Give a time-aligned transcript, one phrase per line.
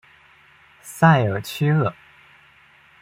[0.81, 1.93] 塞尔屈厄。